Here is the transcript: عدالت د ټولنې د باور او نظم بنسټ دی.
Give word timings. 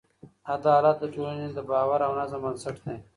عدالت 0.53 0.97
د 0.99 1.05
ټولنې 1.15 1.47
د 1.51 1.59
باور 1.69 1.99
او 2.07 2.11
نظم 2.19 2.39
بنسټ 2.43 2.75
دی. 2.85 2.97